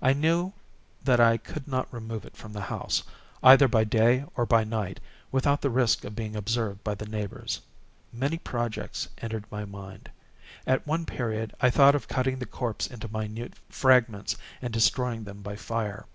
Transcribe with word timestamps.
I 0.00 0.14
knew 0.14 0.54
that 1.04 1.20
I 1.20 1.36
could 1.36 1.68
not 1.68 1.92
remove 1.92 2.24
it 2.24 2.38
from 2.38 2.54
the 2.54 2.60
house, 2.62 3.02
either 3.42 3.68
by 3.68 3.84
day 3.84 4.24
or 4.34 4.46
by 4.46 4.64
night, 4.64 4.98
without 5.30 5.60
the 5.60 5.68
risk 5.68 6.04
of 6.04 6.16
being 6.16 6.34
observed 6.34 6.82
by 6.82 6.94
the 6.94 7.04
neighbors. 7.04 7.60
Many 8.14 8.38
projects 8.38 9.10
entered 9.18 9.44
my 9.50 9.66
mind. 9.66 10.10
At 10.66 10.86
one 10.86 11.04
period 11.04 11.52
I 11.60 11.68
thought 11.68 11.94
of 11.94 12.08
cutting 12.08 12.38
the 12.38 12.46
corpse 12.46 12.86
into 12.86 13.08
minute 13.08 13.52
fragments, 13.68 14.38
and 14.62 14.72
destroying 14.72 15.24
them 15.24 15.42
by 15.42 15.56
fire. 15.56 16.06